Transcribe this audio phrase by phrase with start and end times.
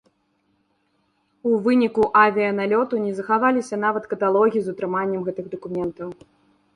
[1.49, 6.09] У выніку авіяналёту не захаваліся нават каталогі з утрыманнем гэтых дакументаў.